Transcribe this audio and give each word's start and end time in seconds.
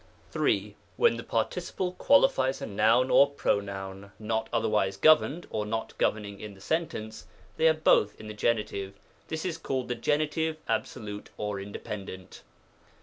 3. 0.31 0.75
When 0.97 1.17
the 1.17 1.23
participle 1.23 1.91
qualifies 1.93 2.59
a 2.59 2.65
noun 2.65 3.11
or 3.11 3.29
pronoun— 3.29 4.11
^not 4.19 4.47
otherwise 4.51 4.97
governed— 4.97 5.45
or 5.51 5.63
not 5.63 5.95
governing 5.99 6.39
in 6.39 6.55
the 6.55 6.59
sentence, 6.59 7.27
they 7.57 7.67
are 7.67 7.75
both 7.75 8.19
in 8.19 8.25
the 8.27 8.33
Gen. 8.33 8.95
This 9.27 9.45
is 9.45 9.59
called 9.59 9.89
the 9.89 9.93
188 9.93 10.05
PAETIOIPLE. 10.31 10.53
§130, 10.63 10.65
Gen. 10.67 10.75
absolute, 10.75 11.29
or 11.37 11.59
independent. 11.59 12.41